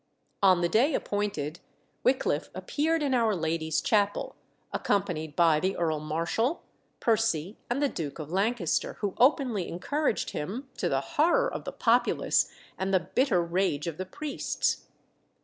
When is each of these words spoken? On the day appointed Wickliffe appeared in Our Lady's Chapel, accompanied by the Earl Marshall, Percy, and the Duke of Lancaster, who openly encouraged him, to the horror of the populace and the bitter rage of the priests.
On 0.41 0.61
the 0.61 0.67
day 0.67 0.95
appointed 0.95 1.59
Wickliffe 2.03 2.49
appeared 2.55 3.03
in 3.03 3.13
Our 3.13 3.35
Lady's 3.35 3.81
Chapel, 3.81 4.35
accompanied 4.73 5.35
by 5.35 5.59
the 5.59 5.77
Earl 5.77 5.99
Marshall, 5.99 6.63
Percy, 6.99 7.59
and 7.69 7.83
the 7.83 7.87
Duke 7.87 8.17
of 8.17 8.31
Lancaster, 8.31 8.93
who 9.01 9.13
openly 9.19 9.67
encouraged 9.67 10.31
him, 10.31 10.67
to 10.77 10.89
the 10.89 11.01
horror 11.01 11.53
of 11.53 11.65
the 11.65 11.71
populace 11.71 12.49
and 12.79 12.91
the 12.91 12.99
bitter 13.01 13.43
rage 13.43 13.85
of 13.85 13.97
the 13.97 14.07
priests. 14.07 14.87